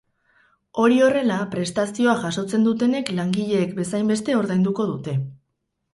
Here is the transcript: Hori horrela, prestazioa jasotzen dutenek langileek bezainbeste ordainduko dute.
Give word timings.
Hori 0.83 0.95
horrela, 1.07 1.35
prestazioa 1.51 2.15
jasotzen 2.23 2.65
dutenek 2.69 3.13
langileek 3.21 3.79
bezainbeste 3.81 4.39
ordainduko 4.43 4.89
dute. 4.95 5.15